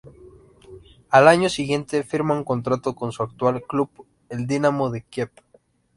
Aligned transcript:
Al 1.11 1.27
año 1.27 1.47
siguiente 1.47 2.01
firma 2.01 2.33
un 2.33 2.43
contrato 2.43 2.95
con 2.95 3.11
su 3.11 3.21
actual 3.21 3.61
club, 3.61 3.91
el 4.29 4.47
Dinamo 4.47 4.89
de 4.89 5.03
Kiev. 5.03 5.29